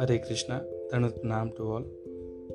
हरे 0.00 0.18
कृष्णा 0.18 0.60
नाम 1.24 1.50
to 1.58 1.72
all 1.72 1.84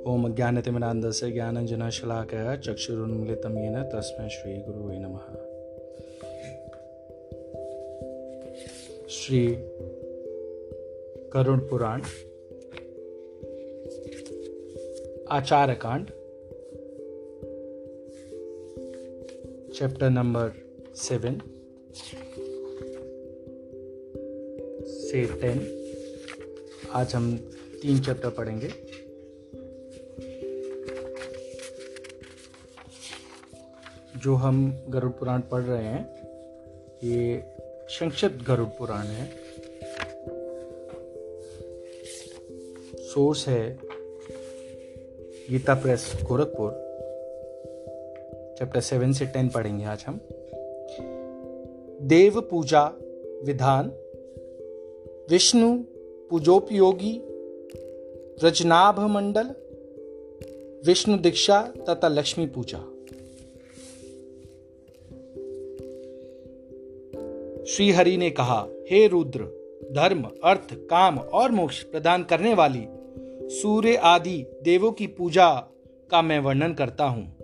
ओम 0.07 0.25
अज्ञानतिमिरान्धस्य 0.25 1.31
ज्ञानञ्जनशलाकया 1.31 2.55
चक्षुरुन्मिलितं 2.55 3.57
येन 3.63 3.83
तस्मै 3.83 4.29
श्रीगुरुवे 4.29 4.97
नमः 4.97 5.29
श्री 9.09 9.55
करुण 11.33 11.59
पुराण 11.59 12.01
आचार 15.29 15.73
कांड 15.73 16.05
चैप्टर 19.73 20.09
नंबर 20.09 20.49
सेवन 20.95 21.37
से 25.11 25.25
टेन। 25.25 25.59
आज 26.91 27.15
हम 27.15 27.37
तीन 27.81 27.99
चैप्टर 27.99 28.29
पढ़ेंगे। 28.29 28.69
जो 34.17 34.35
हम 34.35 34.83
गरुड़ 34.89 35.11
पुराण 35.11 35.41
पढ़ 35.41 35.61
रहे 35.61 35.83
हैं, 35.83 36.27
ये 37.03 37.43
संक्षिप्त 37.89 38.47
गरुड़ 38.47 38.67
पुराण 38.67 39.05
है। 39.05 39.31
सोर्स 42.95 43.47
है 43.47 43.79
Gita 45.49 45.73
Press 45.73 46.13
Gorakhpur. 46.23 46.71
Chapter 48.59 48.81
seven 48.81 49.13
से 49.13 49.25
टेन 49.25 49.49
पढ़ेंगे 49.49 49.85
आज 49.85 50.03
हम। 50.07 50.21
देव 52.01 52.41
पूजा 52.41 52.93
विधान 53.43 53.93
विष्णु 55.31 55.83
पूजोपयोगी 56.29 57.21
रजनाभ 58.43 58.99
मंडल 58.99 59.45
विष्णु 60.87 61.17
दीक्षा 61.17 61.73
तथा 61.89 62.07
लक्ष्मी 62.07 62.45
पूजा। 62.45 62.77
श्री 67.65 67.91
हरि 67.91 68.17
ने 68.17 68.29
कहा, 68.29 68.67
हे 68.91 69.07
रुद्र, 69.07 69.39
धर्म, 69.91 70.23
अर्थ, 70.43 70.73
काम 70.73 71.17
और 71.19 71.51
मोक्ष 71.51 71.83
प्रदान 71.83 72.23
करने 72.23 72.53
वाली 72.53 72.85
सूर्य 73.49 73.95
आदि 73.95 74.45
देवों 74.63 74.91
की 74.91 75.07
पूजा 75.07 75.67
का 76.11 76.21
मैं 76.21 76.39
वर्णन 76.39 76.73
करता 76.73 77.03
हूँ। 77.03 77.37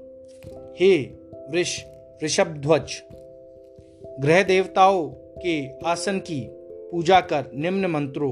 हे 0.79 1.03
वृष 1.49 1.83
वृषभ 2.21 2.47
ध्वज 2.47 3.01
ग्रह 4.19 4.43
देवताओं 4.43 5.09
के 5.13 5.79
आसन 5.85 6.19
की 6.19 6.49
पूजा 6.97 7.19
कर 7.21 7.49
निम्न 7.53 7.85
मंत्रों। 7.85 8.31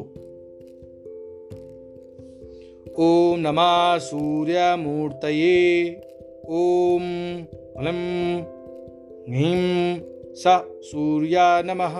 ॐ 3.05 3.39
नमः 3.39 3.97
सूर्यमूर्तये 3.97 5.91
ॐ 6.49 7.03
सूर्या 10.83 11.61
नमः 11.61 11.99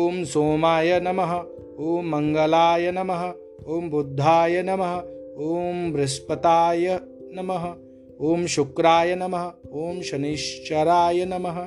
ॐ 0.00 0.24
सोमाय 0.24 1.00
नमः 1.02 1.32
ॐ 1.32 2.04
मङ्गलाय 2.04 2.92
नमः 2.92 3.24
ॐ 3.68 3.88
बुद्धाय 3.90 4.62
नमः 4.62 4.94
ॐ 5.48 5.92
बृहस्पताय 5.92 7.00
नमः 7.38 7.66
ॐ 8.26 8.46
शुक्राय 8.46 9.14
नमः 9.14 9.46
ॐ 9.72 10.02
शनिश्चराय 10.02 11.24
नमः 11.24 11.64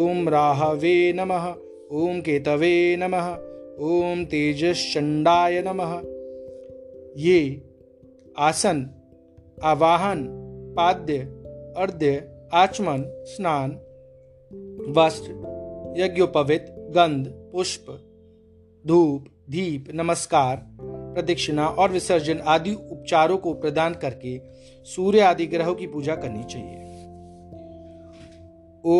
ॐ 0.00 0.28
राहवे 0.28 1.12
नमः 1.12 1.54
ॐ 1.92 2.20
केतवे 2.20 2.96
नमः 2.96 3.49
ॐ 3.80 4.24
तेजश्चण्डाय 4.24 5.62
नमः। 5.66 6.02
ये 7.16 7.62
आसन, 8.38 8.90
आवाहन, 9.62 10.24
पाद्य, 10.76 11.18
अर्ध्य, 11.76 12.30
आचमन, 12.52 13.04
स्नान, 13.26 13.70
वस्त्र, 14.88 15.32
यज्ञोपवित, 15.98 16.66
गंध, 16.70 17.26
पुष्प, 17.52 17.86
धूप, 18.86 19.24
दीप, 19.50 19.84
नमस्कार, 19.94 20.56
प्रदक्षिणा 21.14 21.68
और 21.68 21.90
विसर्जन 21.90 22.38
आदि 22.38 22.74
उपचारों 22.74 23.38
को 23.38 23.54
प्रदान 23.54 23.94
करके 23.94 24.40
सूर्य 24.84 25.20
आदि 25.20 25.46
ग्रहों 25.46 25.74
की 25.74 25.86
पूजा 25.86 26.14
करनी 26.14 26.44
चाहिए। 26.44 26.78
ओ 28.84 28.98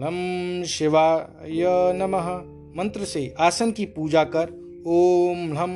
नम 0.00 0.62
शिवाय 0.64 1.64
नमः। 1.92 2.59
मंत्र 2.76 3.00
से 3.00 3.34
आसन 3.38 3.70
की 3.70 3.84
पूजा 3.84 4.24
कर। 4.24 4.60
ओम 4.86 5.58
हम 5.58 5.70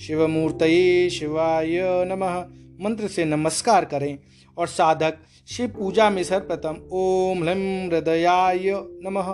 शिवमूर्तये 0.00 1.10
शिवाय 1.10 1.68
नमः। 1.82 2.46
मंत्र 2.84 3.08
से 3.08 3.24
नमस्कार 3.24 3.84
करें। 3.84 4.18
और 4.58 4.66
साधक, 4.66 5.14
शिव 5.48 5.68
पूजा 5.68 6.10
में 6.10 6.22
सर्वप्रथम 6.22 6.76
ओम 6.92 7.44
ह्लीं 7.44 7.88
हृदयाय 7.88 8.60
नमः। 9.02 9.28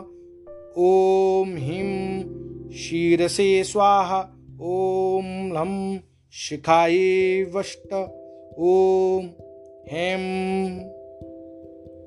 ओम 0.79 1.57
शीरसे 2.73 3.65
स्वाहा। 3.65 4.31
ओम 4.61 5.25
ह्लम 5.25 5.99
शिखाए 6.33 7.43
वष्ट। 7.55 7.95
ओम 8.59 9.27
हेम 9.93 10.81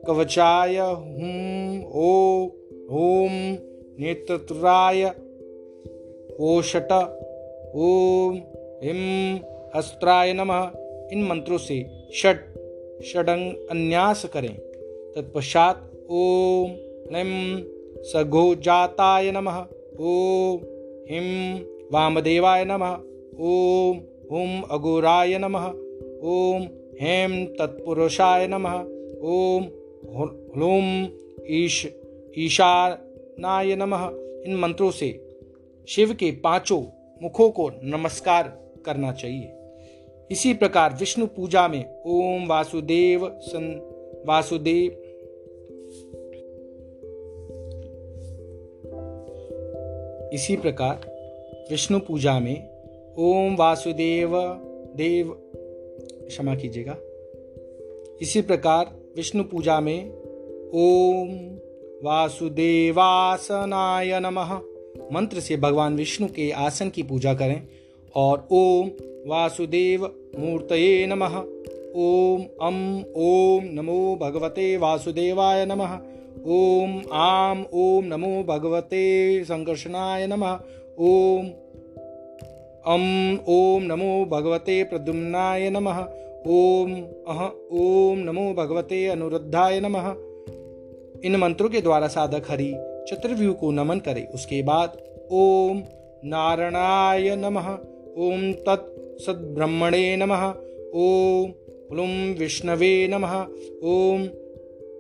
कवचाय 0.08 0.78
हुम 0.78 1.84
ओ। 1.94 2.44
ओम 2.92 3.58
नेत्राय 4.00 5.06
ओषट 6.40 6.92
ओम 7.76 8.36
हिम 8.84 9.40
अस्त्राय 9.76 10.34
नमः। 10.34 10.72
इन 11.12 11.24
मंत्रों 11.24 11.58
से 11.58 11.86
षट, 12.16 12.36
षडंग 13.04 13.68
अन्यास 13.72 14.26
करें। 14.26 14.60
तत्पश्चात 15.16 15.92
ओम 16.10 16.72
ह्लीं 17.10 17.64
सघोजाताय 18.04 19.32
नमः। 19.32 19.58
ओम 20.00 20.60
हिम 21.12 21.60
वामदेवाय 21.92 22.66
नमः। 22.66 22.94
ओम 23.40 24.02
हुम 24.32 24.62
अघोराय 24.62 25.38
नमः। 25.38 25.66
ओम 26.24 26.62
हेम 27.02 27.46
तत्पुरुषाय 27.46 28.48
नमः। 28.48 28.74
ओम 29.22 29.64
ह्लूम 30.56 31.08
ईश 31.50 31.88
ईशानाय 33.38 33.76
नमः। 33.76 34.10
इन 34.46 34.56
मंत्रों 34.56 34.92
से 34.92 35.38
शिव 35.88 36.14
के 36.14 36.32
पाँचों 36.32 36.82
मुखों 37.24 37.50
को 37.50 37.70
नमस्कार 37.84 38.44
करना 38.86 39.12
चाहिए। 39.12 39.54
इसी 40.32 40.54
प्रकार 40.54 40.98
विष्णु 41.00 41.28
पूजा 41.28 41.68
में 41.68 42.02
ओम 42.06 42.48
वासुदेव 42.48 43.40
सन 43.42 44.24
वासुदेव। 44.28 44.92
इसी 50.34 50.56
प्रकार 50.58 50.96
विष्णु 51.72 52.00
पूजा 52.00 52.40
में 52.40 52.70
ओम 53.18 53.56
वासुदेव 53.56 54.32
देव। 54.96 55.32
क्षमा 56.28 56.56
कीजिएगा। 56.56 56.98
इसी 58.22 58.42
प्रकार 58.42 58.96
विष्णु 59.16 59.44
पूजा 59.44 59.80
में 59.80 60.10
ओम 60.74 61.58
वासुदेवासनाय 62.04 64.20
नमः। 64.20 64.60
मंत्र 65.14 65.40
से 65.40 65.58
भगवान 65.58 65.96
विष्णु 65.96 66.28
के 66.28 66.52
आसन 66.52 66.90
की 66.90 67.04
पूजा 67.04 67.34
करें 67.34 67.68
और 68.16 68.48
ओम 68.52 68.92
वासुदेव 69.28 70.16
मूर्तये 70.40 71.08
नमः। 71.08 71.44
ओम 71.96 72.44
अम, 72.62 73.04
ओम 73.16 73.64
नमो 73.64 74.20
भगवते 74.22 74.78
वासुदेवाय 74.78 75.66
नमः। 75.66 76.00
ओम 76.46 77.02
आम, 77.14 77.66
ओम 77.74 78.06
नमो 78.06 78.44
भगवते 78.44 79.44
संकर्षणाय 79.44 80.28
नमः। 80.28 80.60
ओम 81.00 81.50
अम, 82.88 83.40
ओम 83.48 83.84
नमो 83.84 84.26
भगवते 84.26 84.84
प्रद्युम्नाय 84.84 85.70
नमः। 85.70 86.08
ओम 86.48 87.04
अह, 87.28 87.52
ओम 87.72 88.20
नमो 88.20 88.54
भगवते 88.54 89.08
अनुरुद्धाय 89.08 89.80
नमः। 89.80 90.16
इन 91.26 91.36
मंत्रों 91.36 91.70
के 91.70 91.82
द्वारा 91.82 92.08
साधक 92.08 92.44
हरि 92.50 92.74
चतुर्व्यूह 93.10 93.54
को 93.54 93.72
नमन 93.72 94.00
करे। 94.00 94.28
उसके 94.34 94.62
बाद 94.64 94.98
ओम 95.32 95.82
नारायणाय 96.26 97.36
नमः। 97.36 97.68
ओम 98.18 98.52
तत् 98.54 99.22
सद्ब्रह्मणे 99.22 100.16
नमः। 100.18 100.44
ओम 100.96 102.34
विष्णवे 102.40 103.08
नमः। 103.08 103.36
ओम 103.84 104.26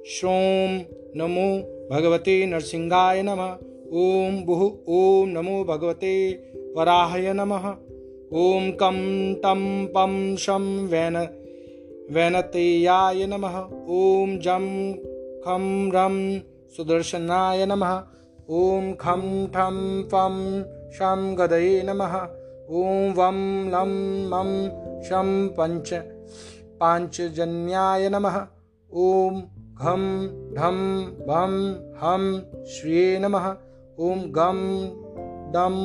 श्रोम 0.07 0.79
नमो 1.15 1.47
भगवते 1.91 2.45
नरसिंहाय 2.45 3.21
नमः। 3.23 3.51
ओम 3.93 4.43
बुह 4.43 4.61
ओम 4.89 5.29
नमो 5.29 5.63
भगवते 5.63 6.13
वराहय 6.77 7.33
नमः। 7.33 7.67
ओम 8.33 8.71
कम 8.71 8.95
टम 9.43 9.87
पम 9.95 10.35
शम 10.39 10.63
वैन 10.91 11.17
वैनतेयाय 12.11 13.25
नमः। 13.25 13.57
ओम 13.89 14.37
जम 14.37 14.65
खम 15.45 15.91
रम 15.95 16.15
सुदर्शनाय 16.75 17.65
नमः। 17.65 17.91
ॐ 18.49 18.93
खं 18.93 19.23
ठं 19.47 19.77
फं 20.03 20.35
शं 20.91 21.21
गदये 21.37 21.81
नमः। 21.83 22.13
ॐ 22.71 23.13
वं 23.17 23.39
लं 23.71 23.93
मं 24.29 24.51
शं 25.03 25.29
पञ्च 25.49 25.93
पाञ्चजन्याय 26.79 28.09
नमः। 28.09 28.37
ॐ 28.91 29.41
घं 29.77 30.03
ढं 30.55 30.79
भं 31.27 31.53
हं 32.01 32.23
श्रिये 32.65 33.19
नमः। 33.19 33.47
ॐ 33.99 34.25
गं 34.37 34.59
डं 35.53 35.77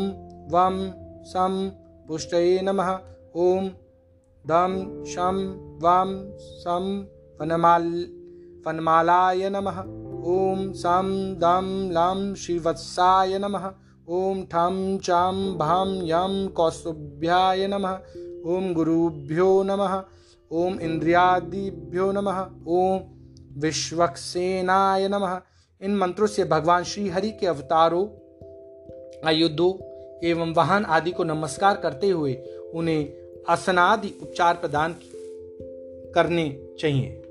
वं 0.52 0.76
सं 1.24 1.68
पुष्टये 2.08 2.60
नमः। 2.62 2.90
ॐ 3.36 3.68
दं 4.44 5.04
शं 5.04 5.38
वां 5.78 6.08
सं 6.38 6.88
वनमाल 7.40 7.86
वनमालाय 8.66 9.50
नमः। 9.50 10.02
ॐ 10.22 10.72
सं 10.72 11.34
दं, 11.34 11.90
लं 11.90 12.34
श्रीवत्साय 12.34 13.38
नमः। 13.38 13.72
ॐ 14.08 14.42
ठं, 14.42 14.98
चं, 14.98 15.58
भां, 15.58 15.88
यं 15.88 16.48
कौस्तुभ्याय 16.48 17.66
नमः। 17.66 17.92
ॐ 18.46 18.72
गुरुभ्यो 18.74 19.62
नमः। 19.62 20.02
ॐ 20.52 20.78
इन्द्रियादिभ्यो 20.80 22.12
नमः। 22.12 22.46
ॐ 22.68 22.98
विश्वक्सेनाय 23.58 25.08
नमः। 25.08 25.40
इन 25.82 25.96
मंत्रों 25.96 26.26
से 26.26 26.44
भगवान 26.44 26.84
श्री 26.84 27.08
हरि 27.08 27.30
के 27.30 27.46
अवतारों, 27.46 28.06
आयुधों 29.28 29.72
एवं 30.28 30.54
वाहन 30.54 30.84
आदि 30.84 31.10
को 31.10 31.24
नमस्कार 31.24 31.76
करते 31.76 32.10
हुए 32.10 32.34
उन्हें 32.74 33.12
असनादि 33.48 34.14
उपचार 34.22 34.54
प्रदान 34.54 34.96
करने 36.14 36.66
चाहिए। 36.80 37.21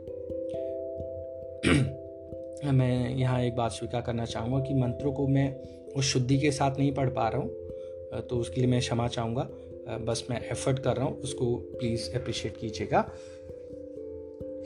मैं 2.63 3.09
यहाँ 3.09 3.41
एक 3.41 3.55
बात 3.55 3.71
स्वीकार 3.71 4.01
करना 4.01 4.25
चाहूँगा 4.25 4.59
कि 4.59 4.73
मंत्रों 4.73 5.11
को 5.13 5.27
मैं 5.27 5.53
उस 5.91 6.05
शुद्धि 6.05 6.37
के 6.39 6.51
साथ 6.51 6.77
नहीं 6.79 6.93
पढ़ 6.93 7.09
पा 7.09 7.27
रहा 7.27 7.41
हूँ 7.41 8.21
तो 8.21 8.37
उसके 8.37 8.61
लिए 8.61 8.69
मैं 8.69 8.79
क्षमा 8.79 9.07
चाहूँगा। 9.07 9.47
बस 9.99 10.23
मैं 10.29 10.39
एफर्ट 10.41 10.79
कर 10.79 10.95
रहा 10.95 11.05
हूँ, 11.05 11.19
उसको 11.19 11.55
प्लीज़ 11.71 12.09
अप्रिशिएट 12.15 12.57
कीजिएगा। 12.57 12.99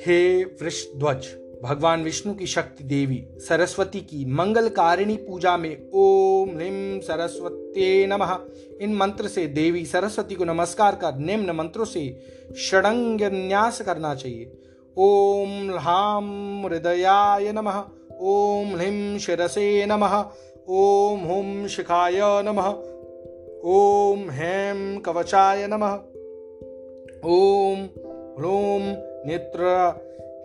हे 0.06 0.44
वृषध्वज, 0.44 1.28
भगवान 1.64 2.04
विष्णु 2.04 2.34
की 2.34 2.48
शक्ति 2.48 2.84
देवी, 2.84 3.24
सरस्वती 3.40 4.00
की 4.02 4.24
मंगलकारिणी 4.32 5.16
पूजा 5.18 5.56
में 5.58 5.90
ओम 5.94 6.50
ह्रीम 6.50 7.00
सरस्वती 7.02 8.06
नमः। 8.08 8.38
इन 8.82 8.96
मंत्र 8.96 9.28
से 9.28 9.46
देवी 9.48 9.86
सरस्वती 9.86 10.36
को 10.36 10.46
नमस्कार 10.46 10.96
कर, 10.96 11.18
निम्न 11.18 11.52
मंत्रों 11.52 11.86
से 11.86 12.06
षडंग 12.60 13.22
न्यास 13.34 13.82
करना 13.82 14.14
चाहिए। 14.16 14.52
ओम 14.98 15.72
ह्राम 15.72 16.62
हृदयाय 16.66 17.52
नमः, 17.52 17.84
ओम 18.22 18.76
ह्रीम 18.76 19.18
शिरसे 19.18 19.86
नमः, 19.86 20.26
ओम 20.70 21.20
हुम 21.20 21.68
शिखाय 21.68 22.20
नमः, 22.22 22.68
ओम 23.64 24.30
हेम 24.30 25.00
कवचाय 25.00 25.68
नमः, 25.68 25.94
ओम 27.26 27.84
ह्रूम 28.40 28.82
नेत्र 29.28 29.94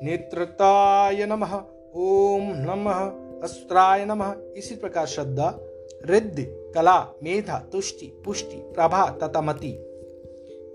नेत्रताय 0.02 1.26
नमः, 1.26 1.54
ओम 1.94 2.42
नमः 2.42 3.00
अस्त्राय 3.42 4.04
नमः। 4.04 4.34
इसी 4.56 4.74
प्रकार 4.74 5.06
श्रद्धा, 5.06 5.58
रिद्धि, 6.04 6.44
कला, 6.74 7.00
मेधा, 7.22 7.58
तुष्टि, 7.72 8.06
पुष्टि, 8.24 8.56
प्रभा 8.56 9.06
तथा 9.22 9.40
मति 9.40 9.86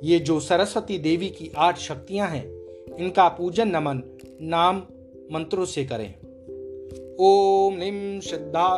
ये 0.03 0.19
जो 0.19 0.39
सरस्वती 0.39 0.97
देवी 0.97 1.29
की 1.29 1.51
आठ 1.57 1.77
शक्तियाँ 1.77 2.27
हैं 2.27 2.54
इनका 2.99 3.27
पूजन 3.27 3.67
नमन 3.67 4.19
नाम 4.41 4.83
मंत्रों 5.31 5.65
से 5.65 5.85
करें। 5.85 6.15
ओम 7.19 7.77
लिम 7.77 8.19
श्रद्धा, 8.19 8.75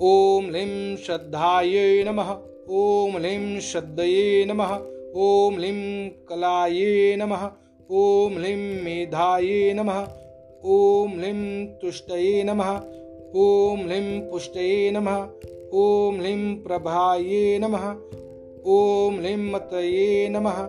ओम 0.00 0.50
लिम 0.50 0.96
श्रद्धाये 0.96 2.04
नमः, 2.04 2.38
ओम 2.70 3.18
लिम 3.18 3.58
श्रद्धये 3.60 4.44
नमः, 4.44 4.78
ओम 5.16 5.58
लिम 5.58 6.08
कलाये 6.28 7.16
नमः, 7.16 7.50
ओम 7.90 8.32
ह्लीं 8.32 8.82
मेधाये 8.82 9.74
नमः, 9.74 10.08
ओम 10.64 11.10
ह्लीं 11.10 11.66
तुष्टये 11.66 12.44
नमः, 12.44 12.80
ओम 13.34 13.80
ह्लीं 13.80 14.20
पुष्टये 14.20 14.90
नमः, 14.90 15.28
ओम 15.72 16.20
ह्लीं 16.20 16.54
प्रभाये 16.56 17.58
नमः, 17.58 17.90
ओम 18.66 19.14
ह्लीं 19.18 19.36
मतये 19.36 20.28
नमः। 20.28 20.68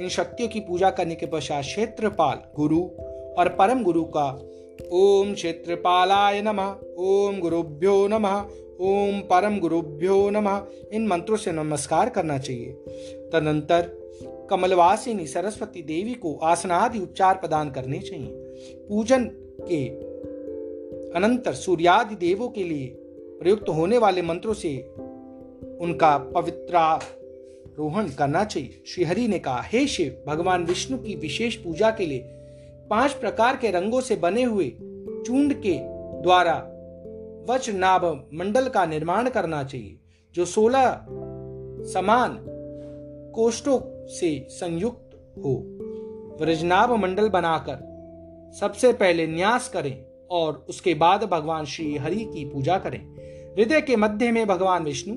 इन 0.00 0.08
शक्तियों 0.08 0.48
की 0.48 0.60
पूजा 0.60 0.90
करने 0.90 1.14
के 1.14 1.26
पश्चात 1.26 1.62
क्षेत्रपाल 1.62 2.38
गुरु 2.56 2.80
और 3.38 3.48
परम 3.58 3.82
गुरु 3.82 4.04
का 4.04 4.42
ओम 4.92 5.34
क्षेत्रपालाय 5.34 6.42
नमः, 6.42 6.76
ओम 6.98 7.40
गुरुभ्यो 7.40 8.08
नमः, 8.08 8.40
ओम 8.80 9.20
परम 9.20 9.58
गुरुभ्यो 9.58 10.30
नमः। 10.30 10.66
इन 10.92 11.06
मंत्रों 11.06 11.36
से 11.36 11.52
नमस्कार 11.52 12.08
करना 12.08 12.38
चाहिए। 12.38 12.72
तदंतर 13.32 13.90
कमलवासिनी 14.50 15.26
सरस्वती 15.26 15.82
देवी 15.82 16.14
को 16.14 16.38
आसनादि 16.42 16.98
उपचार 16.98 17.34
प्रदान 17.34 17.70
करने 17.70 17.98
चाहिए। 17.98 18.28
पूजन 18.88 19.24
के 19.60 19.88
अनंतर 21.18 21.52
सूर्यादि 21.52 22.14
देवों 22.14 22.48
के 22.48 22.64
लिए 22.64 22.86
प्रयुक्त 23.42 23.68
होने 23.68 23.98
वाले 23.98 24.22
मंत्रों 24.22 24.54
से 24.54 24.78
उनका 25.80 26.18
पवित्रारोहण 27.70 28.08
करना 28.08 28.44
चाहिए। 28.44 28.82
श्रीहरि 28.86 29.28
ने 29.28 29.38
कहा, 29.38 29.60
हे 29.62 29.86
शिव, 29.86 30.24
भगवान 30.26 30.64
विष्णु 30.64 30.98
की 30.98 31.14
विशेष 31.14 31.56
पूजा 31.56 31.90
के 31.90 32.06
लिए 32.06 32.22
पाँच 32.90 33.12
प्रकार 33.12 33.56
के 33.56 33.70
रंगों 33.70 34.00
से 34.00 34.16
बने 34.16 34.42
हुए 34.42 34.68
चूंड 35.26 35.54
के 35.54 35.78
द्वारा 36.22 36.54
वज्रनाभ 37.50 38.04
मंडल 38.34 38.68
का 38.68 38.86
निर्माण 38.86 39.28
करना 39.28 39.62
चाहिए, 39.64 39.98
जो 40.34 40.44
सोलह 40.44 41.06
समान 41.92 42.38
कोष्ठों 43.34 43.80
से 44.06 44.46
संयुक्त 44.50 45.10
हो। 45.38 45.54
व्रजनाभ 46.40 46.92
मंडल 46.92 47.28
बनाकर 47.28 47.88
सबसे 48.60 48.92
पहले 48.92 49.26
न्यास 49.26 49.68
करें 49.68 50.04
और 50.30 50.66
उसके 50.68 50.94
बाद 50.94 51.24
भगवान 51.24 51.64
श्री 51.64 51.96
हरि 51.96 52.24
की 52.24 52.44
पूजा 52.44 52.78
करें। 52.78 53.00
हृदय 53.56 53.80
के 53.80 53.96
मध्य 53.96 54.30
में 54.30 54.46
भगवान 54.46 54.84
विष्णु 54.84 55.14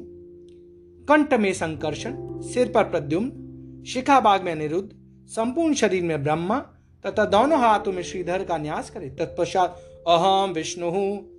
कंठ 1.09 1.33
में 1.33 1.53
संकर्षण, 1.53 2.15
सिर 2.41 2.71
पर 2.71 2.83
प्रद्युम्न, 2.83 3.83
शिखा 3.83 4.19
बाग 4.19 4.43
में 4.43 4.51
अनिरुद्ध 4.51 4.89
संपूर्ण 5.27 5.73
शरीर 5.73 6.03
में 6.03 6.23
ब्रह्मा, 6.23 6.59
तथा 7.05 7.25
दोनों 7.25 7.59
हाथों 7.59 7.91
में 7.91 8.03
श्रीधर 8.03 8.43
का 8.43 8.57
न्यास 8.57 8.89
करें। 8.89 9.15
तत्पश्चात 9.15 9.81
अहम 10.07 10.51
विष्णु 10.51 10.89
हूँ 10.89 11.29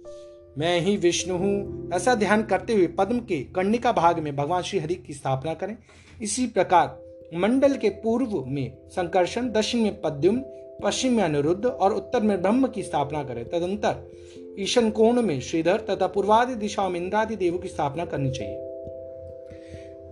मैं 0.58 0.80
ही 0.80 0.96
विष्णु 0.96 1.36
हूँ 1.36 1.90
ऐसा 1.94 2.14
ध्यान 2.14 2.42
करते 2.42 2.72
हुए 2.72 2.86
पद्म 2.86 3.18
के 3.18 3.40
कर्णिका 3.54 3.92
भाग 3.92 4.18
में 4.18 4.36
भगवान 4.36 4.62
श्री 4.62 4.78
हरि 4.78 4.94
की 4.94 5.12
स्थापना 5.12 5.54
करें। 5.54 5.76
इसी 6.22 6.46
प्रकार, 6.46 6.98
मंडल 7.34 7.76
के 7.76 7.88
पूर्व 7.88 8.44
में 8.46 8.76
संकर्षण, 8.88 9.50
दक्षिण 9.50 9.82
में 9.82 10.00
पद्युम 10.00 10.40
पश्चिम 10.84 11.12
में 11.12 11.24
अनिरुद्ध 11.24 11.66
और 11.66 11.92
उत्तर 11.92 12.22
में 12.22 12.42
ब्रह्म 12.42 12.66
की 12.66 12.82
स्थापना 12.82 13.22
करें। 13.24 13.44
तदंतर 13.44 14.10
ईशन 14.58 14.90
कोण 14.90 15.22
में 15.22 15.40
श्रीधर 15.40 15.80
तथा 15.90 16.06
पूर्वादि 16.06 16.54
दिशाओं 16.54 16.90
में 16.90 17.00
इंद्रादि 17.00 17.36
देवों 17.36 17.58
की 17.58 17.68
स्थापना 17.68 18.04
करनी 18.04 18.30
चाहिए। 18.30 18.63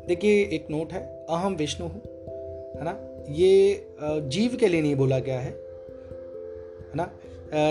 देखिए, 0.09 0.43
एक 0.45 0.67
नोट 0.71 0.93
है, 0.93 1.01
अहम 1.31 1.55
विष्णु 1.57 1.87
हूँ, 1.87 2.01
है 2.77 2.85
ना? 2.85 2.99
ये 3.31 3.87
जीव 4.03 4.57
के 4.61 4.69
लिए 4.69 4.83
नहीं 4.83 4.95
बोला 4.97 5.19
गया 5.19 5.41
है 5.41 5.51
है 5.51 6.97
ना? 6.97 7.11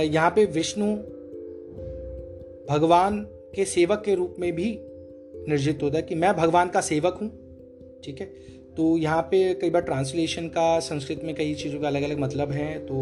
यहाँ 0.03 0.29
पे 0.29 0.45
विष्णु 0.51 0.95
भगवान 2.69 3.19
के 3.55 3.65
सेवक 3.65 4.01
के 4.05 4.15
रूप 4.15 4.35
में 4.39 4.51
भी 4.55 4.77
निर्जित 5.47 5.83
होता 5.83 5.97
है 5.97 6.03
कि 6.03 6.15
मैं 6.15 6.35
भगवान 6.37 6.69
का 6.69 6.81
सेवक 6.81 7.17
हूँ, 7.21 7.29
ठीक 8.03 8.19
है? 8.21 8.25
तो 8.77 8.97
यहाँ 8.97 9.21
पे 9.21 9.53
कई 9.53 9.69
बार 9.69 9.81
ट्रांसलेशन 9.81 10.47
का, 10.47 10.79
संस्कृत 10.79 11.21
में 11.23 11.33
कई 11.35 11.53
चीज़ों 11.53 11.79
का 11.79 11.87
अलग 11.87 12.03
अलग 12.03 12.19
मतलब 12.19 12.51
है 12.51 12.77
तो 12.85 12.95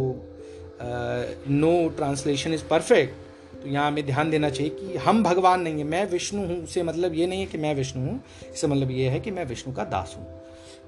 नो 1.50 1.88
ट्रांसलेशन 1.90 2.54
इज़ 2.54 2.64
परफेक्ट 2.70 3.14
तो 3.64 3.70
यहाँ 3.70 3.88
हमें 3.88 4.06
ध्यान 4.06 4.30
देना 4.32 4.50
चाहिए 4.50 4.70
कि 4.70 4.98
हम 4.98 5.24
भगवान 5.24 5.62
नहीं 5.62 5.78
है, 5.78 5.84
मैं 5.84 6.10
विष्णु 6.10 6.48
हूँ 6.48 6.64
उससे 6.64 6.84
मतलब 6.84 7.14
ये 7.14 7.28
नहीं 7.28 7.40
है 7.40 7.46
कि 7.46 7.58
मैं 7.58 7.76
विष्णु 7.76 8.04
हूँ 8.04 8.22
इससे 8.54 8.68
मतलब 8.68 8.92
ये 8.92 9.10
है 9.10 9.20
कि 9.20 9.32
मैं 9.32 9.46
विष्णु 9.46 9.74
का 9.74 9.84
दास 9.84 10.16
हूँ। 10.18 10.28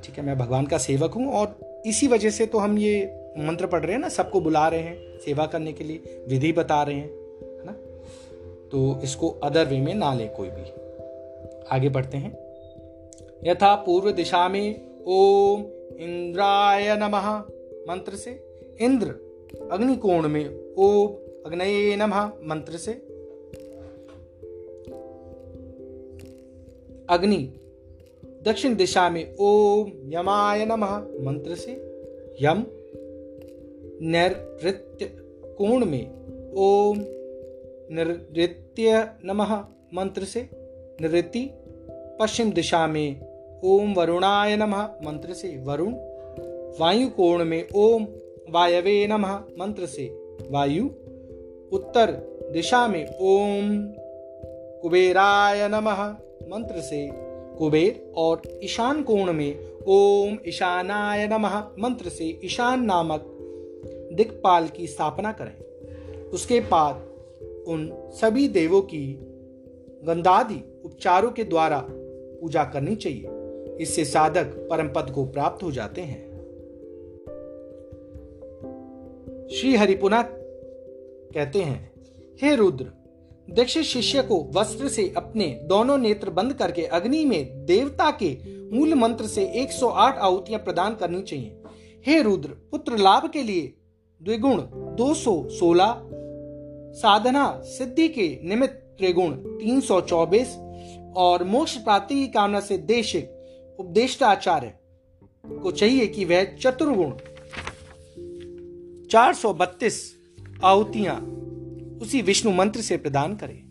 ठीक 0.05 0.17
है, 0.17 0.25
मैं 0.25 0.37
भगवान 0.37 0.65
का 0.65 0.77
सेवक 0.77 1.13
हूँ 1.13 1.31
और 1.33 1.57
इसी 1.85 2.07
वजह 2.07 2.29
से 2.29 2.45
तो 2.45 2.57
हम 2.57 2.77
ये 2.77 3.17
मंत्र 3.37 3.67
पढ़ 3.67 3.83
रहे 3.83 3.93
हैं 3.93 3.99
ना, 3.99 4.09
सबको 4.09 4.41
बुला 4.41 4.67
रहे 4.67 4.79
हैं, 4.79 5.19
सेवा 5.19 5.45
करने 5.45 5.73
के 5.73 5.83
लिए 5.83 6.23
विधि 6.29 6.51
बता 6.51 6.83
रहे 6.83 6.95
हैं, 6.95 7.09
है 7.59 7.65
ना? 7.65 7.71
तो 8.71 8.99
इसको 9.03 9.29
अदर 9.29 9.65
वे 9.65 9.79
में 9.79 9.93
ना 9.93 10.13
ले 10.13 10.27
कोई 10.27 10.49
भी। 10.49 10.63
आगे 11.71 11.89
बढ़ते 11.89 12.17
हैं। 12.17 12.31
यथा 13.43 13.75
पूर्व 13.75 14.11
दिशा 14.11 14.49
में 14.49 14.81
ओम 15.07 15.61
इंद्राय 15.97 16.97
नमः, 16.97 17.37
मंत्र 17.89 18.15
से, 18.15 18.31
इंद्र, 18.81 19.07
अग्निकोण 19.71 20.27
में 20.27 20.73
ओम 20.77 21.20
अग्नये 21.45 21.95
नमः 21.95 22.25
मंत्र 22.25 22.77
से। 22.77 22.91
अग्नि, 27.09 27.53
दक्षिण 28.43 28.75
दिशा 28.75 29.09
में 29.09 29.35
ओम 29.39 29.91
यमाय 30.05 30.65
नमः 30.65 30.97
मंत्र 30.97 31.55
से। 31.55 31.71
यम 32.41 32.63
नैऋत्य 34.01 35.05
कोण 35.43 35.85
में 35.85 36.11
ओम 36.53 36.97
नृत्य 37.91 39.09
नमः 39.25 39.55
मंत्र 39.93 40.23
से। 40.23 40.49
नृत्य 41.01 41.49
पश्चिम 42.19 42.51
दिशा 42.51 42.87
में 42.87 43.31
ओम 43.63 43.93
वरुणाय 43.93 44.57
नमः 44.57 44.83
मंत्र 44.83 45.33
से। 45.33 45.57
वरुण, 45.57 45.93
वायु 46.79 47.07
कोण 47.07 47.45
में 47.45 47.67
ओम 47.75 48.07
वायवे 48.49 49.07
नमः 49.07 49.35
मंत्र 49.59 49.85
से। 49.85 50.05
वायु 50.49 50.89
उत्तर 51.71 52.11
दिशा 52.51 52.87
में 52.87 53.05
ओम। 53.05 53.93
कुबेराय 54.81 55.67
नमः। 55.67 56.09
मंत्र 56.49 56.81
से 56.81 57.09
कुबेर 57.57 58.13
और 58.17 58.41
ईशान 58.63 59.03
कोण 59.03 59.33
में 59.33 59.71
ओम 59.87 60.37
ईशानाय 60.47 61.27
नमः। 61.27 61.59
मंत्र 61.79 62.09
से 62.09 62.39
ईशान 62.45 62.83
नामक 62.83 63.25
दिक्पाल 64.13 64.67
की 64.67 64.87
स्थापना 64.87 65.31
करें। 65.31 65.57
उसके 66.29 66.59
बाद 66.59 66.95
उन 67.67 68.09
सभी 68.11 68.47
देवों 68.47 68.81
की 68.81 69.19
गंधादि 70.03 70.81
उपचारों 70.85 71.31
के 71.31 71.43
द्वारा 71.43 71.87
पूजा 72.41 72.63
करनी 72.63 72.95
चाहिए। 72.95 73.27
इससे 73.81 74.05
साधक 74.05 74.43
परम 74.43 74.87
पद 74.87 75.11
को 75.11 75.25
प्राप्त 75.25 75.63
हो 75.63 75.71
जाते 75.71 76.01
हैं। 76.01 76.31
श्री 79.47 79.75
हरिपुना 79.75 80.21
कहते 81.31 81.61
हैं, 81.61 81.91
हे 82.41 82.55
रुद्र 82.55 82.91
दीक्षित 83.49 83.83
शिष्य 83.83 84.21
को 84.21 84.51
वस्त्र 84.53 84.87
से 84.87 85.13
अपने 85.17 85.47
दोनों 85.63 85.97
नेत्र 85.97 86.29
बंद 86.29 86.53
करके 86.53 86.85
अग्नि 86.85 87.25
में 87.25 87.65
देवता 87.65 88.11
के 88.23 88.29
मूल 88.71 88.93
मंत्र 88.93 89.27
से 89.27 89.43
108 89.55 90.17
आहुतियाँ 90.17 90.59
प्रदान 90.59 90.95
करनी 90.95 91.21
चाहिए। 91.21 91.57
हे 92.07 92.21
रुद्र, 92.21 92.49
पुत्र 92.71 92.97
लाभ 92.97 93.29
के 93.29 93.43
लिए 93.43 93.73
द्विगुण 94.21 94.61
216 94.97 95.95
साधना 96.93 97.61
सिद्धि 97.65 98.07
के 98.07 98.39
निमित्त 98.43 98.73
त्रिगुण 98.97 99.35
324 99.59 100.55
और 101.15 101.43
मोक्ष 101.43 101.77
प्राप्ति 101.77 102.15
की 102.15 102.27
कामना 102.27 102.59
से 102.59 102.77
देशिक 102.77 103.77
उपदेष्टाचार्य 103.79 104.73
को 105.61 105.71
चाहिए 105.71 106.07
कि 106.07 106.25
वह 106.25 106.43
चतुर्गुण 106.43 107.11
432 109.07 110.01
आहुतियाँ 110.63 111.15
उसी 112.01 112.21
विष्णु 112.21 112.53
मंत्र 112.53 112.81
से 112.81 112.97
प्रदान 112.97 113.35
करें। 113.35 113.63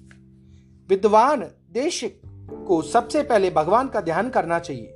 विद्वान 0.89 1.41
देशिक 1.73 2.23
को 2.69 2.83
सबसे 2.83 3.23
पहले 3.23 3.51
भगवान 3.51 3.89
का 3.89 4.01
ध्यान 4.01 4.31
करना 4.31 4.59
चाहिए। 4.59 4.87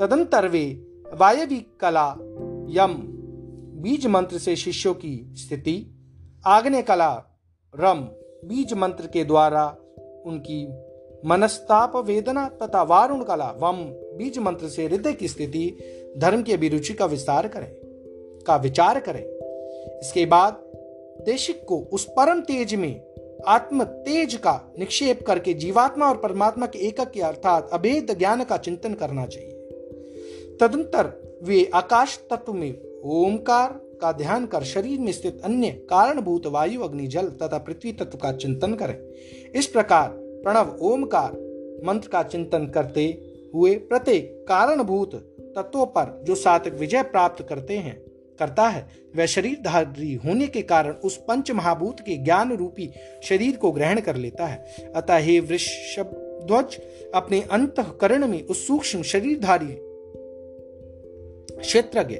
तदंतर 0.00 0.48
वे 0.48 0.86
वायवी 1.12 1.66
कला, 1.80 2.16
यम, 2.70 2.92
बीज 3.82 4.06
मंत्र 4.06 4.38
से 4.38 4.56
शिष्यों 4.56 4.94
की 4.94 5.34
स्थिति 5.34 5.86
आग्ने 6.46 6.82
कला, 6.82 7.24
रम, 7.76 8.00
बीज 8.48 8.72
मंत्र 8.72 9.06
के 9.06 9.24
द्वारा 9.24 9.76
उनकी 10.26 10.68
मनस्ताप, 11.28 11.96
वेदना 11.96 12.48
तथा 12.48 12.82
वारुण 12.82 13.24
कला, 13.24 13.50
वम, 13.50 13.76
बीज 14.18 14.38
मंत्र 14.38 14.68
से 14.68 14.86
हृदय 14.86 15.12
की 15.12 15.28
स्थिति, 15.28 15.78
धर्म 16.18 16.42
की 16.42 16.52
अभिरुचि 16.52 16.94
का 16.94 17.06
विस्तार 17.06 17.48
करें, 17.48 17.70
का 18.46 18.56
विचार 18.56 19.00
करें। 19.00 19.24
इसके 20.00 20.26
बाद 20.26 20.69
देशिक 21.24 21.64
को 21.64 21.78
उस 21.92 22.04
परम 22.04 22.40
तेज 22.40 22.74
में 22.74 23.00
आत्म 23.46 23.84
तेज 23.84 24.34
का 24.34 24.60
निक्षेप 24.78 25.22
करके 25.26 25.54
जीवात्मा 25.54 26.08
और 26.08 26.16
परमात्मा 26.16 26.66
के 26.66 26.78
एकक 26.78 27.10
के 27.10 27.20
अर्थात 27.20 27.70
अभेद 27.72 28.18
ज्ञान 28.18 28.44
का 28.44 28.56
चिंतन 28.56 28.94
करना 28.94 29.26
चाहिए। 29.26 29.50
तदंतर 30.60 31.12
वे 31.44 31.70
आकाश 31.74 32.18
तत्व 32.30 32.52
में 32.52 33.00
ओमकार 33.04 33.80
का 34.02 34.12
ध्यान 34.12 34.46
कर 34.46 34.64
शरीर 34.64 35.00
में 35.00 35.12
स्थित 35.12 35.40
अन्य 35.44 35.70
कारणभूत 35.70 36.46
वायु 36.46 36.80
अग्नि 36.80 37.06
जल 37.06 37.28
तथा 37.42 37.58
पृथ्वी 37.58 37.92
तत्व 37.92 38.18
का 38.18 38.32
चिंतन 38.32 38.74
करें। 38.74 38.96
इस 39.54 39.66
प्रकार 39.66 40.08
प्रणव 40.44 40.76
ओमकार 40.80 41.32
मंत्र 41.84 42.08
का 42.08 42.22
चिंतन 42.22 42.66
करते 42.66 43.06
हुए 43.54 43.74
प्रत्येक 43.74 44.44
कारणभूत 44.48 45.14
तत्वों 45.56 45.86
पर 45.86 46.20
जो 46.24 46.34
सातक 46.34 46.74
विजय 46.74 47.02
प्राप्त 47.02 47.46
करते 47.48 47.76
हैं 47.78 48.09
करता 48.40 48.68
है। 48.68 48.86
वह 49.16 49.26
शरीरधारी 49.26 50.14
होने 50.14 50.46
के 50.46 50.62
कारण 50.62 50.92
उस 51.04 51.16
पंच 51.28 51.50
महाभूत 51.50 52.00
के 52.00 52.16
ज्ञान 52.16 52.56
रूपी 52.56 52.90
शरीर 53.24 53.56
को 53.56 53.70
ग्रहण 53.72 54.00
कर 54.00 54.16
लेता 54.16 54.46
है। 54.46 54.92
अतः 54.96 55.16
हे 55.18 55.38
वृषभ 55.40 56.16
ध्वज 56.46 56.78
अपने 57.14 57.40
अंतकरण 57.50 58.26
में 58.26 58.42
उस 58.42 58.66
सूक्ष्म 58.66 59.02
शरीरधारी 59.02 59.76
क्षेत्रज्ञ, 61.54 62.16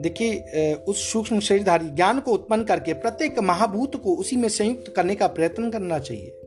देखिए 0.00 0.74
उस 0.88 1.02
सूक्ष्म 1.12 1.40
शरीरधारी 1.40 1.88
ज्ञान 1.90 2.20
को 2.20 2.32
उत्पन्न 2.32 2.64
करके 2.64 2.92
प्रत्येक 2.94 3.38
महाभूत 3.40 3.96
को 3.96 4.14
उसी 4.16 4.36
में 4.36 4.48
संयुक्त 4.48 4.92
करने 4.96 5.14
का 5.14 5.26
प्रयत्न 5.26 5.70
करना 5.70 5.98
चाहिए। 5.98 6.40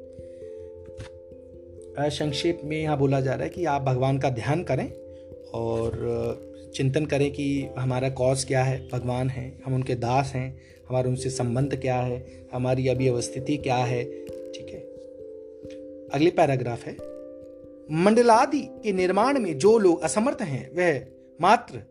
संक्षेप 2.10 2.62
में 2.64 2.78
यहाँ 2.78 2.98
बोला 2.98 3.22
जा 3.22 3.34
रहा 3.34 3.44
है 3.44 3.50
कि 3.50 3.66
आप 3.66 3.82
भगवान 3.82 4.18
का 4.20 4.30
ध्यान 4.30 4.64
करें 4.64 4.88
और 5.54 5.92
चिंतन 6.76 7.06
करें 7.06 7.32
कि 7.32 7.68
हमारा 7.78 8.10
कॉज 8.10 8.44
क्या 8.44 8.64
है, 8.64 8.88
भगवान 8.94 9.30
है, 9.30 9.62
हम 9.66 9.76
उनके 9.76 9.96
दास 9.96 10.32
हैं, 10.36 10.62
हमारा 10.90 11.10
उनसे 11.10 11.30
संबंध 11.30 11.76
क्या 11.76 11.96
है, 11.96 12.48
हमारी 12.54 12.88
अभी 12.88 13.08
अवस्थिति 13.08 13.58
क्या 13.58 13.76
है, 13.76 14.04
ठीक 14.52 14.68
है? 14.70 14.80
अगले 16.14 16.30
पैराग्राफ 16.30 16.86
है, 16.86 16.94
मंडलादि 17.92 18.62
के 18.84 18.92
निर्माण 18.92 19.40
में 19.40 19.58
जो 19.58 19.78
लोग 19.78 20.02
असमर्थ 20.02 20.42
हैं, 20.42 20.70
वह 20.76 21.06
मात्र 21.42 21.82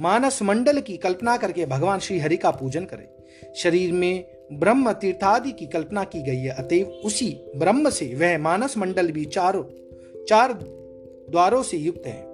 मानस 0.00 0.42
मंडल 0.42 0.80
की 0.80 0.96
कल्पना 0.96 1.36
करके 1.36 1.66
भगवान 1.66 1.98
श्री 1.98 2.18
हरि 2.18 2.36
का 2.36 2.50
पूजन 2.50 2.84
करें। 2.84 3.54
शरीर 3.54 3.92
में 3.92 4.24
ब्रह्म 4.52 4.92
तीर्थादि 4.92 5.52
की 5.52 5.66
कल्पना 5.66 6.04
की 6.04 6.22
गई 6.22 6.36
है, 6.36 6.50
अतएव 6.50 6.86
उसी 6.86 7.36
ब्रह्म 7.56 7.90
से 7.90 8.14
वह 8.14 8.38
मानस 8.38 8.76
मंडल 8.78 9.10
भी 9.10 9.24
चारों, 9.24 9.64
चार 10.24 10.52
द्वारों 10.52 11.62
से 11.62 11.76
युक्त 11.76 12.06
है। 12.06 12.27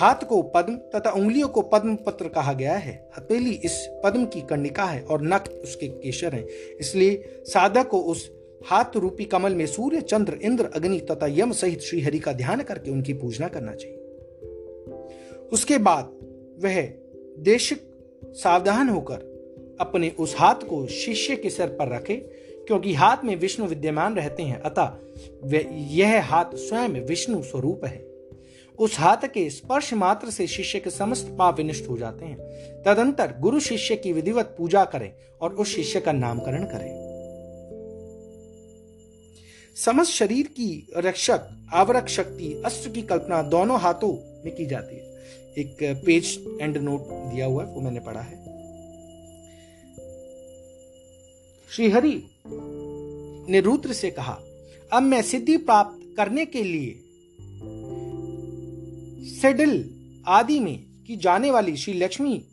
हाथ 0.00 0.14
को 0.14 0.42
पद्म 0.42 0.76
तथा 0.76 1.10
उंगलियों 1.10 1.48
को 1.48 1.62
पद्म 1.62 1.96
पत्र 1.96 2.28
कहा 2.28 2.52
गया 2.52 2.74
है। 2.74 3.10
हथेली 3.18 3.50
इस 3.50 3.88
पद्म 4.04 4.24
की 4.24 4.40
कर्णिका 4.40 4.84
है 4.84 5.02
और 5.02 5.22
नख 5.22 5.48
उसके 5.64 5.88
केशर 5.88 6.34
हैं। 6.34 6.46
इसलिए 6.80 7.42
साधक 7.44 7.88
को 7.88 8.00
उस 8.00 8.30
हाथ 8.66 8.96
रूपी 8.96 9.24
कमल 9.24 9.54
में 9.54 9.66
सूर्य, 9.66 10.00
चंद्र, 10.00 10.38
इंद्र, 10.42 10.64
अग्नि 10.64 11.00
तथा 11.00 11.26
यम 11.26 11.52
सहित 11.52 11.80
श्री 11.80 12.00
हरि 12.00 12.18
का 12.18 12.32
ध्यान 12.32 12.62
करके 12.62 12.90
उनकी 12.90 13.12
पूजना 13.12 13.48
करना 13.48 13.74
चाहिए। 13.74 13.96
उसके 15.52 15.78
बाद 15.78 16.04
वह 16.64 16.82
देशिक 17.38 17.82
सावधान 18.24 18.88
होकर 18.88 19.28
अपने 19.80 20.12
उस 20.18 20.34
हाथ 20.38 20.54
को 20.54 20.86
शिष्य 20.86 21.36
के 21.36 21.50
सिर 21.50 21.66
पर 21.66 21.88
रखे, 21.88 22.16
क्योंकि 22.66 22.94
हाथ 22.94 23.16
में 23.24 23.36
विष्णु 23.36 23.66
विद्यमान 23.66 24.14
रहते 24.14 24.42
हैं, 24.42 24.60
अतः 24.60 24.92
यह 25.74 26.24
हाथ 26.24 26.44
स्वयं 26.54 26.88
विष्णु 26.88 27.42
स्वरूप 27.42 27.84
है। 27.84 28.17
उस 28.78 28.98
हाथ 28.98 29.16
के 29.16 29.50
स्पर्श 29.50 29.94
मात्र 29.94 30.30
से 30.30 30.46
शिष्य 30.46 30.80
के 30.80 30.90
समस्त 30.90 31.36
पाप 31.38 31.56
विनिष्ट 31.56 31.88
हो 31.88 31.98
जाते 31.98 32.24
हैं। 32.24 32.36
तदंतर 32.82 33.34
गुरु 33.40 33.60
शिष्य 33.60 33.96
की 33.96 34.12
विधिवत 34.12 34.54
पूजा 34.58 34.84
करें 34.84 35.12
और 35.40 35.54
उस 35.54 35.74
शिष्य 35.74 36.00
का 36.00 36.12
नामकरण 36.12 36.64
करें। 36.64 37.08
समस्त 39.76 40.10
शरीर 40.10 40.46
की 40.46 40.88
रक्षक, 40.96 41.48
आवरक 41.74 42.08
शक्ति, 42.08 42.62
अस्त्र 42.66 42.90
की 42.90 43.02
कल्पना 43.02 43.42
दोनों 43.42 43.80
हाथों 43.80 44.12
में 44.44 44.54
की 44.56 44.66
जाती 44.66 44.96
है। 44.96 45.02
एक 45.58 46.02
पेज 46.06 46.58
एंड 46.60 46.76
नोट 46.76 47.00
दिया 47.02 47.46
हुआ 47.46 47.64
है, 47.64 47.70
वो 47.70 47.80
मैंने 47.80 48.00
पढ़ा 48.00 48.20
है। 48.20 48.36
श्रीहरि 51.70 52.22
ने 53.52 53.60
रुद्र 53.60 53.92
से 53.92 54.10
कहा, 54.10 54.38
अब 54.92 55.02
मैं 55.02 55.22
सिद्धि 55.22 55.56
प्राप्त 55.56 56.16
करने 56.16 56.46
के 56.46 56.62
लिए 56.62 57.04
सेडल 59.20 59.84
आदि 60.28 60.60
में 60.60 60.78
की 61.06 61.16
जाने 61.16 61.50
वाली 61.50 61.76
श्री 61.76 61.94
लक्ष्मी 61.94 62.44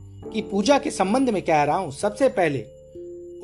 की 0.00 0.40
पूजा 0.40 0.78
के 0.78 0.90
संबंध 0.90 1.30
में 1.30 1.42
कह 1.42 1.62
रहा 1.62 1.76
हूँ, 1.76 1.92
सबसे 1.92 2.28
पहले, 2.28 2.60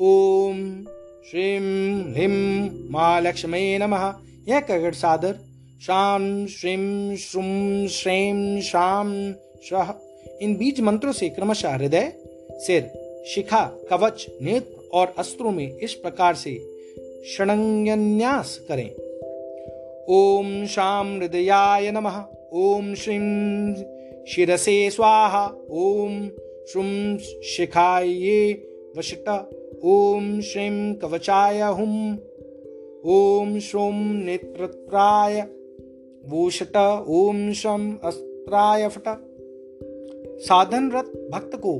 ओम 0.01 0.83
श्रीम 1.31 1.63
ह्रीम 2.11 2.69
माँ 2.91 3.21
लक्ष्मी 3.21 3.77
नमः। 3.77 4.13
यह 4.47 4.59
कगड़ 4.59 4.93
सादर, 4.93 5.33
शाम 5.81 6.45
श्रीम 6.45 7.15
श्रुम 7.15 7.87
श्रेम 7.87 8.61
शाम 8.61 9.33
शाह 9.69 9.91
इन 10.41 10.55
बीज 10.55 10.79
मंत्रों 10.79 11.13
से 11.13 11.29
क्रमशः 11.29 11.69
हृदय, 11.69 12.13
सिर, 12.51 12.83
शिखा, 13.35 13.65
कवच, 13.89 14.25
नेत्र 14.41 14.89
और 14.93 15.13
अस्त्रों 15.17 15.51
में 15.51 15.77
इस 15.77 15.93
प्रकार 15.93 16.35
से 16.35 16.55
षणन्यास 17.37 18.59
करें। 18.71 18.89
ओम 20.09 20.65
शाम 20.65 21.17
हृदयाय 21.17 21.91
नमः। 21.91 22.25
ओम 22.53 22.93
श्रीं 22.93 23.73
शिरसे 24.25 24.89
स्वाहा 24.89 25.45
ओम 25.69 26.27
श्रुम 26.71 27.17
शिखाये 27.43 28.53
वशट 28.97 29.27
ओम 29.83 30.39
श्रीं 30.41 30.93
कवचाय 30.93 31.61
हुम 31.61 32.13
ओम 33.05 33.59
श्रोम 33.59 33.95
नेत्रत्राय 34.25 35.41
वोषट 36.25 36.77
ओम 37.07 37.51
शम 37.53 37.97
अस्त्राय 38.03 38.87
फट। 38.87 39.03
साधनरत 40.39 41.29
भक्त 41.33 41.55
को 41.55 41.77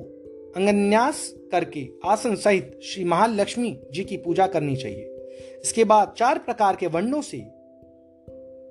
अंगन्यास 0.56 1.34
करके 1.52 1.88
आसन 2.06 2.36
सहित 2.36 2.80
श्री 2.84 3.04
महालक्ष्मी 3.04 3.80
जी 3.92 4.04
की 4.04 4.18
पूजा 4.18 4.48
करनी 4.48 4.76
चाहिए। 4.76 5.30
इसके 5.64 5.84
बाद 5.84 6.14
चार 6.18 6.38
प्रकार 6.38 6.76
के 6.76 6.88
वर्णों 6.88 7.22
से 7.22 7.38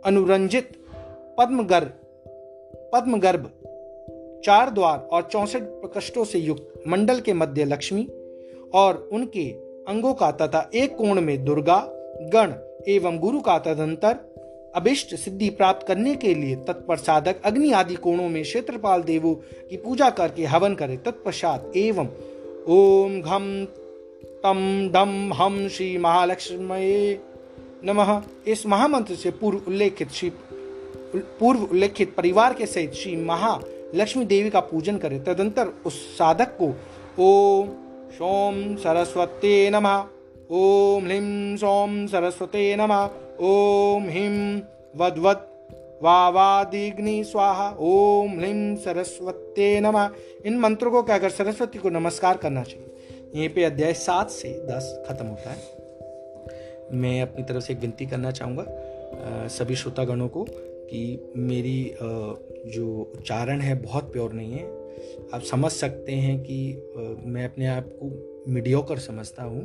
अनुरंजित 0.04 0.68
पद्मगर्भ 1.38 1.92
पद्मगर्भ, 2.92 3.50
चार 4.44 4.70
द्वार 4.70 4.98
और 5.12 5.22
चौसठ 5.22 5.62
प्रकष्टों 5.80 6.24
से 6.24 6.38
युक्त 6.38 6.82
मंडल 6.88 7.20
के 7.20 7.32
मध्य 7.32 7.64
लक्ष्मी 7.64 8.06
और 8.74 9.08
उनके 9.12 9.48
अंगों 9.88 10.12
का 10.14 10.30
तथा 10.32 10.70
एक 10.74 10.96
कोण 10.96 11.20
में 11.20 11.44
दुर्गा, 11.44 11.78
गण 12.34 12.52
एवं 12.88 13.18
गुरु 13.18 13.40
का 13.40 13.58
तदंतर 13.58 14.18
अभिष्ट 14.76 15.14
सिद्धि 15.14 15.48
प्राप्त 15.50 15.86
करने 15.86 16.14
के 16.14 16.34
लिए 16.34 16.56
तत्पर 16.56 16.96
साधक 16.96 17.42
अग्नि 17.44 17.70
आदि 17.72 17.94
कोणों 17.94 18.28
में 18.28 18.42
क्षेत्रपाल 18.42 19.02
देवों 19.02 19.34
की 19.70 19.76
पूजा 19.76 20.10
करके 20.10 20.44
हवन 20.44 20.74
करे। 20.74 20.96
तत्पश्चात 20.96 21.72
एवं 21.76 22.08
ओम 22.68 23.20
घम 23.22 23.64
तम 24.42 24.58
डम 24.94 25.32
हम 25.34 25.68
श्री 25.68 25.96
महालक्ष्मी 25.98 27.18
नमः। 27.84 28.20
इस 28.46 28.66
महामंत्र 28.66 29.14
से 29.14 29.30
पूर्व 29.30 29.60
उल्लेखित 29.68 30.10
श्री 30.10 30.30
पूर्व 31.40 31.62
उल्लेखित 31.62 32.14
परिवार 32.14 32.54
के 32.54 32.66
सहित 32.66 32.92
श्री 32.92 33.16
महालक्ष्मी 33.16 34.24
देवी 34.24 34.50
का 34.50 34.60
पूजन 34.60 34.98
करें, 34.98 35.22
तदंतर 35.24 35.72
उस 35.86 36.18
साधक 36.18 36.56
को 36.60 36.68
ओम 37.22 37.68
सोम 38.12 38.76
सरस्वती 38.76 39.70
नमः, 39.70 39.96
ओम 40.50 41.04
ह्लीं 41.04 41.56
सोम 41.56 42.06
सरस्वते 42.06 42.76
नमः, 42.76 43.08
ओम 43.40 44.08
हिम 44.08 44.62
वद्वत् 44.96 45.44
वावादिग्नि 46.02 47.24
स्वाहा, 47.24 47.68
ओम 47.80 48.30
ह्लीं 48.30 48.76
सरस्वते 48.76 49.80
नमः। 49.80 50.10
इन 50.46 50.58
मंत्रों 50.58 50.90
को 50.90 51.02
कहकर 51.02 51.30
सरस्वती 51.30 51.78
को 51.78 51.88
नमस्कार 51.88 52.36
करना 52.36 52.62
चाहिए। 52.62 52.92
यहीं 53.34 53.48
पे 53.48 53.64
अध्याय 53.64 53.92
सात 53.92 54.30
से 54.30 54.48
दस 54.66 55.04
खत्म 55.08 55.26
होता 55.26 55.50
है। 55.50 55.58
मैं 56.92 57.22
अपनी 57.22 57.44
तरफ़ 57.44 57.64
से 57.64 57.72
एक 57.72 57.80
विनती 57.80 58.06
करना 58.06 58.30
चाहूँगा 58.30 58.64
सभी 59.48 59.76
श्रोतागणों 59.76 60.28
को 60.28 60.46
कि 60.90 61.32
मेरी 61.36 61.94
जो 62.70 63.12
उच्चारण 63.16 63.60
है 63.60 63.74
बहुत 63.82 64.12
प्योर 64.12 64.32
नहीं 64.32 64.52
है। 64.52 64.64
आप 65.34 65.42
समझ 65.42 65.70
सकते 65.72 66.12
हैं 66.12 66.38
कि 66.40 66.58
मैं 67.26 67.44
अपने 67.44 67.66
आप 67.66 67.88
को 67.92 68.52
मीडियोकर 68.52 68.98
समझता 68.98 69.42
हूँ 69.42 69.62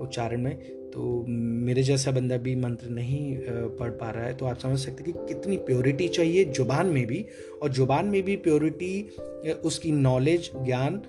उच्चारण 0.00 0.42
में 0.42 0.56
तो 0.90 1.24
मेरे 1.28 1.82
जैसा 1.82 2.10
बंदा 2.10 2.36
भी 2.36 2.54
मंत्र 2.56 2.88
नहीं 2.88 3.36
पढ़ 3.78 3.90
पा 3.90 4.10
रहा 4.10 4.24
है 4.24 4.34
तो 4.34 4.46
आप 4.46 4.58
समझ 4.58 4.78
सकते 4.78 5.04
हैं 5.04 5.12
कि 5.12 5.34
कितनी 5.34 5.56
प्योरिटी 5.56 6.08
चाहिए 6.08 6.44
ज़ुबान 6.44 6.86
में 6.86 7.06
भी, 7.06 7.24
और 7.62 7.72
ज़ुबान 7.72 8.06
में 8.06 8.22
भी 8.22 8.36
प्योरिटी 8.36 9.50
उसकी 9.64 9.92
नॉलेज 9.92 10.50
ज्ञान, 10.56 11.02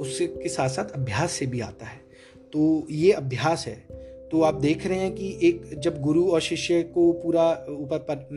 उसके 0.00 0.48
साथ 0.48 0.68
साथ 0.68 0.92
अभ्यास 0.94 1.32
से 1.32 1.46
भी 1.46 1.60
आता 1.60 1.86
है। 1.86 2.00
तो 2.52 2.86
ये 2.90 3.12
अभ्यास 3.12 3.66
है 3.66 3.74
तो 4.32 4.42
आप 4.42 4.54
देख 4.54 4.86
रहे 4.86 4.98
हैं 4.98 5.14
कि 5.14 5.38
एक 5.42 5.70
जब 5.78 6.00
गुरु 6.00 6.28
और 6.30 6.40
शिष्य 6.40 6.82
को 6.82 7.12
पूरा 7.12 7.66
ऊपर 7.68 7.98
पर 7.98 8.28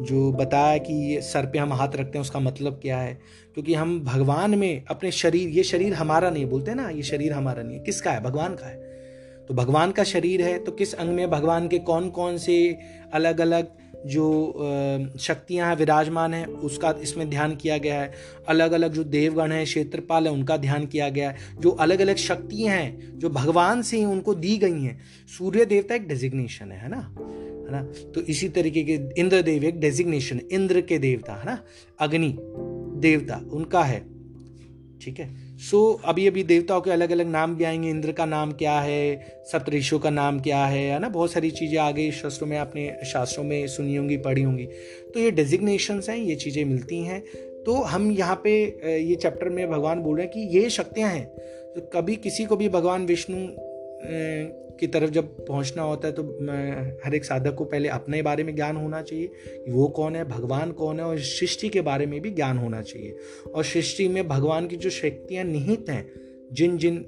जो 0.00 0.32
बताया 0.32 0.78
कि 0.78 1.18
सर 1.22 1.46
पे 1.46 1.58
हम 1.58 1.72
हाथ 1.72 1.88
रखते 1.88 2.18
हैं, 2.18 2.20
उसका 2.20 2.40
मतलब 2.40 2.78
क्या 2.82 2.98
है? 2.98 3.20
क्योंकि 3.54 3.74
हम 3.74 4.00
भगवान 4.00 4.58
में 4.58 4.84
अपने 4.90 5.10
शरीर, 5.10 5.48
ये 5.48 5.62
शरीर 5.62 5.94
हमारा 5.94 6.30
नहीं 6.30 6.44
है, 6.44 6.50
बोलते 6.50 6.70
हैं 6.70 6.76
ना, 6.76 6.88
ये 6.88 7.02
शरीर 7.02 7.32
हमारा 7.32 7.62
नहीं 7.62 7.78
है। 7.78 7.84
किसका 7.84 8.10
है? 8.10 8.22
भगवान 8.22 8.54
का 8.54 8.66
है। 8.66 8.89
तो 9.50 9.54
भगवान 9.54 9.92
का 9.92 10.04
शरीर 10.04 10.42
है 10.42 10.58
तो 10.58 10.72
किस 10.72 10.94
अंग 10.94 11.08
में 11.08 11.30
भगवान 11.30 11.68
के 11.68 11.78
कौन 11.78 12.10
कौन 12.10 12.38
से 12.38 12.78
अलग 13.12 13.40
अलग 13.40 13.68
जो 14.06 14.54
शक्तियाँ 15.20 15.68
हैं, 15.68 15.76
विराजमान 15.76 16.34
हैं, 16.34 16.46
उसका 16.46 16.94
इसमें 17.02 17.30
ध्यान 17.30 17.56
किया 17.56 17.78
गया 17.78 18.00
है। 18.00 18.12
अलग 18.48 18.72
अलग 18.72 18.92
जो 18.92 19.04
देवगण 19.04 19.52
हैं, 19.52 19.64
क्षेत्रपाल 19.64 20.26
है, 20.26 20.32
उनका 20.32 20.56
ध्यान 20.56 20.86
किया 20.86 21.08
गया 21.08 21.30
है। 21.30 21.36
जो 21.60 21.70
अलग 21.70 22.00
अलग 22.00 22.16
शक्तियाँ 22.16 22.76
हैं, 22.76 23.18
जो 23.18 23.28
भगवान 23.28 23.82
से 23.82 23.96
ही 23.96 24.04
उनको 24.04 24.34
दी 24.34 24.56
गई 24.56 24.82
हैं, 24.82 25.00
सूर्य 25.38 25.64
देवता 25.64 25.94
एक 25.94 26.08
डेजिग्नेशन 26.08 26.72
है 26.72 26.88
ना? 26.88 27.14
है 27.66 27.72
ना? 27.72 28.10
तो 28.10 28.20
इसी 28.20 28.48
तरीके 28.48 28.82
के 28.82 29.20
इंद्र 29.20 29.42
देव 29.42 29.64
एक 29.64 29.80
डेजिग्नेशन 29.80 30.40
इंद्र 30.52 30.80
के 30.80 30.98
देवता, 30.98 31.34
है 31.34 31.46
ना? 31.46 31.64
अग्नि 32.00 32.38
देवता, 33.00 33.40
उनका 33.52 33.82
है। 33.82 34.19
ठीक 35.02 35.20
है? 35.20 35.58
सो 35.58 35.98
so, 35.98 36.08
अभी 36.08 36.26
अभी 36.26 36.42
देवताओं 36.42 36.80
के 36.80 36.90
अलग 36.90 37.10
अलग 37.10 37.26
नाम 37.26 37.54
भी 37.56 37.64
आएँगे। 37.64 37.88
इंद्र 37.88 38.12
का 38.12 38.26
नाम 38.26 38.52
क्या 38.52 38.80
है? 38.80 39.26
सप्तऋषियों 39.52 40.00
का 40.00 40.10
नाम 40.10 40.40
क्या 40.40 40.64
है? 40.64 40.90
है 40.90 40.98
ना? 40.98 41.08
बहुत 41.08 41.32
सारी 41.32 41.50
चीज़ें 41.50 41.78
आ 41.78 41.90
गई 41.90 42.10
शास्त्रों 42.10 42.48
में 42.48 42.58
आपने 42.58 42.96
शास्त्रों 43.12 43.44
में 43.44 43.66
सुनी 43.66 43.96
होंगी 43.96 44.16
पढ़ी 44.16 44.42
होंगी। 44.42 44.64
तो 45.14 45.20
ये 45.20 45.30
डेजिग्नेशंस 45.30 46.08
हैं 46.08 46.16
ये 46.16 46.36
चीज़ें 46.36 46.64
मिलती 46.64 46.98
हैं। 46.98 47.20
तो 47.66 47.74
हम 47.74 48.10
यहाँ 48.10 48.40
पे 48.44 48.52
ये 49.00 49.14
चैप्टर 49.14 49.48
में 49.48 49.70
भगवान 49.70 50.00
बोल 50.00 50.16
रहे 50.16 50.26
हैं 50.26 50.34
कि 50.34 50.58
ये 50.58 50.70
शक्तियाँ 50.70 51.10
हैं। 51.10 51.26
तो 51.74 51.90
कभी 51.92 52.16
किसी 52.16 52.44
को 52.44 52.56
भी 52.56 52.68
भगवान 52.68 53.06
विष्णु 53.06 53.36
की 54.80 54.86
तरफ़ 54.86 55.10
जब 55.10 55.46
पहुँचना 55.46 55.82
होता 55.82 56.08
है 56.08 56.14
तो 56.14 56.22
हर 57.04 57.14
एक 57.14 57.24
साधक 57.24 57.54
को 57.54 57.64
पहले 57.64 57.88
अपने 57.88 58.22
बारे 58.22 58.44
में 58.44 58.54
ज्ञान 58.56 58.76
होना 58.76 59.02
चाहिए 59.02 59.26
कि 59.56 59.72
वो 59.72 59.88
कौन 59.88 60.16
है, 60.16 60.24
भगवान 60.24 60.72
कौन 60.72 61.00
है 61.00 61.06
और 61.06 61.18
सृष्टि 61.18 61.68
के 61.68 61.80
बारे 61.80 62.06
में 62.06 62.20
भी 62.20 62.30
ज्ञान 62.30 62.58
होना 62.58 62.82
चाहिए। 62.82 63.16
और 63.54 63.64
सृष्टि 63.64 64.08
में 64.08 64.26
भगवान 64.28 64.66
की 64.66 64.76
जो 64.76 64.90
शक्तियाँ 64.90 65.44
निहित 65.44 65.90
हैं 65.90 66.29
जिन 66.50 66.76
जिन 66.78 67.04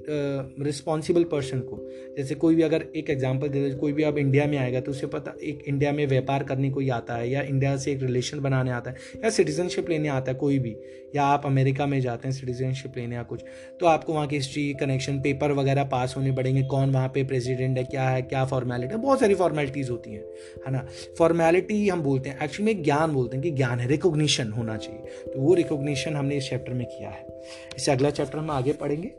रिस्पॉन्सिबल 0.61 1.23
पर्सन 1.23 1.59
को। 1.61 1.77
जैसे 2.17 2.35
कोई 2.35 2.55
भी 2.55 2.61
अगर 2.61 2.85
एक 2.95 3.09
एग्जांपल 3.09 3.47
दे 3.47 3.61
दे 3.61 3.75
कोई 3.75 3.93
भी 3.93 4.03
अब 4.03 4.17
इंडिया 4.17 4.45
में 4.45 4.57
आएगा 4.57 4.79
तो 4.79 4.91
उसे 4.91 5.07
पता, 5.07 5.33
एक 5.43 5.63
इंडिया 5.67 5.91
में 5.91 6.05
व्यापार 6.07 6.43
करने 6.43 6.69
कोई 6.69 6.89
आता 6.91 7.15
है 7.15 7.29
या 7.29 7.41
इंडिया 7.43 7.75
से 7.77 7.91
एक 7.91 8.03
रिलेशन 8.03 8.39
बनाने 8.39 8.71
आता 8.71 8.91
है 8.91 9.21
या 9.23 9.29
सिटीजनशिप 9.29 9.89
लेने 9.89 10.07
आता 10.09 10.31
है 10.31 10.37
कोई 10.37 10.59
भी, 10.59 10.75
या 11.15 11.23
आप 11.23 11.45
अमेरिका 11.45 11.85
में 11.85 11.99
जाते 12.01 12.27
हैं 12.27 12.35
सिटीजनशिप 12.35 12.97
लेने 12.97 13.15
या 13.15 13.23
कुछ 13.23 13.43
तो 13.79 13.85
आपको 13.85 14.13
वहाँ 14.13 14.27
की 14.27 14.35
हिस्ट्री 14.35 14.73
कनेक्शन 14.73 15.19
पेपर 15.21 15.51
वगैरह 15.51 15.83
पास 15.85 16.13
होने 16.17 16.31
पड़ेंगे, 16.31 16.63
कौन 16.63 16.91
वहाँ 16.91 17.09
पे 17.09 17.23
प्रेजिडेंट 17.23 17.77
है, 17.77 17.83
क्या 17.83 18.09
है, 18.09 18.21
क्या 18.23 18.45
फॉर्मेलिटी 18.45 18.93
है, 18.93 19.01
बहुत 19.01 19.19
सारी 19.19 19.35
फॉर्मेलिटीज़ 19.35 19.91
होती 19.91 20.11
हैं, 20.11 20.23
है 20.65 20.71
ना? 20.71 20.85
फॉर्मेलिटी 21.17 21.87
हम 21.87 22.01
बोलते 22.01 22.29
हैं 22.29 22.39
एक्चुअली 22.43 22.73
में 22.73 22.83
ज्ञान 22.83 23.13
बोलते 23.13 23.37
हैं 23.37 23.43
कि 23.43 23.51
ज्ञान 23.51 23.79
है 23.79 23.87
रिकोगनीशन 23.87 24.51
होना 24.51 24.77
चाहिए। 24.77 25.31
तो 25.33 25.39
वो 25.39 25.53
रिकोगनीशन 25.53 26.15
हमने 26.15 26.37
इस 26.37 26.49
चैप्टर 26.49 26.73
में 26.73 26.85
किया 26.87 27.09
है। 27.09 27.32
इससे 27.75 27.91
अगला 27.91 28.09
चैप्टर 28.09 28.37
हम 28.37 28.51
आगे 28.51 28.73
पढ़ेंगे। 28.73 29.09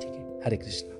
ठीक 0.00 0.12
है? 0.12 0.40
हरे 0.46 0.56
कृष्ण। 0.56 0.91